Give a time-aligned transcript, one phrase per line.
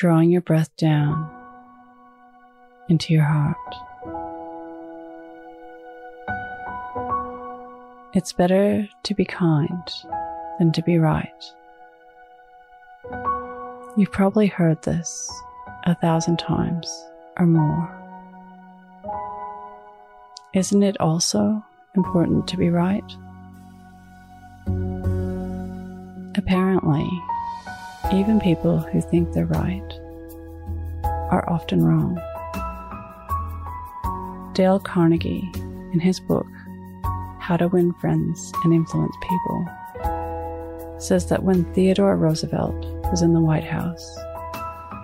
[0.00, 1.30] Drawing your breath down
[2.88, 3.58] into your heart.
[8.14, 9.82] It's better to be kind
[10.58, 11.44] than to be right.
[13.94, 15.30] You've probably heard this
[15.84, 16.88] a thousand times
[17.38, 17.94] or more.
[20.54, 21.62] Isn't it also
[21.94, 23.04] important to be right?
[26.38, 27.06] Apparently,
[28.12, 29.92] even people who think they're right
[31.30, 32.20] are often wrong.
[34.54, 35.48] Dale Carnegie,
[35.92, 36.46] in his book,
[37.38, 39.66] How to Win Friends and Influence People,
[40.98, 42.74] says that when Theodore Roosevelt
[43.10, 44.18] was in the White House,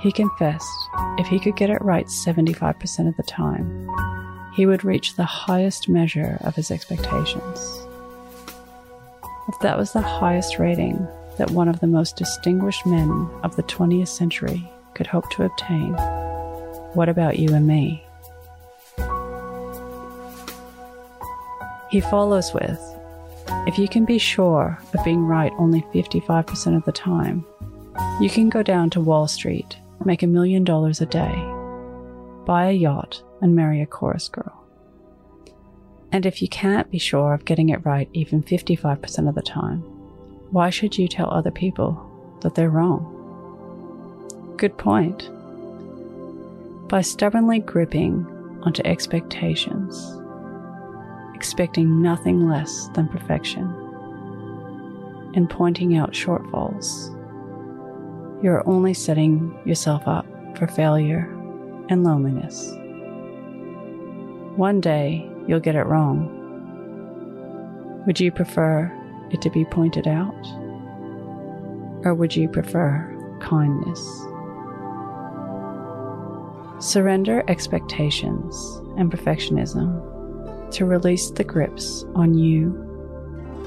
[0.00, 3.88] he confessed if he could get it right 75% of the time,
[4.54, 7.86] he would reach the highest measure of his expectations.
[9.48, 11.06] If that was the highest rating
[11.38, 15.94] that one of the most distinguished men of the 20th century could hope to obtain,
[16.94, 18.04] what about you and me?
[21.90, 22.80] He follows with
[23.66, 27.44] If you can be sure of being right only 55% of the time,
[28.20, 31.34] you can go down to Wall Street, make a million dollars a day,
[32.46, 34.64] buy a yacht, and marry a chorus girl.
[36.12, 39.82] And if you can't be sure of getting it right even 55% of the time,
[40.54, 42.00] why should you tell other people
[42.42, 43.10] that they're wrong?
[44.56, 45.28] Good point.
[46.88, 48.24] By stubbornly gripping
[48.62, 50.16] onto expectations,
[51.34, 53.64] expecting nothing less than perfection,
[55.34, 57.10] and pointing out shortfalls,
[58.40, 60.24] you're only setting yourself up
[60.56, 61.28] for failure
[61.88, 62.70] and loneliness.
[64.56, 66.30] One day you'll get it wrong.
[68.06, 69.00] Would you prefer
[69.34, 70.46] it to be pointed out?
[72.04, 74.00] Or would you prefer kindness?
[76.78, 78.54] Surrender expectations
[78.96, 82.80] and perfectionism to release the grips on you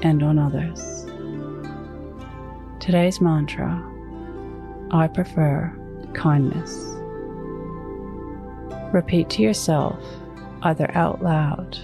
[0.02, 1.04] and on others.
[2.80, 3.84] Today's mantra
[4.90, 5.74] I prefer
[6.14, 6.94] kindness.
[8.92, 10.02] Repeat to yourself,
[10.62, 11.76] either out loud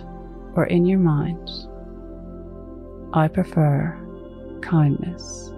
[0.54, 1.50] or in your mind,
[3.16, 3.97] I prefer
[4.60, 5.52] kindness.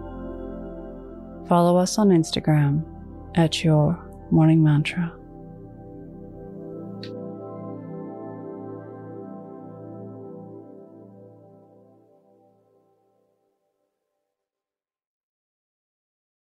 [1.48, 2.84] Follow us on Instagram
[3.34, 3.98] at your
[4.30, 5.10] morning mantra.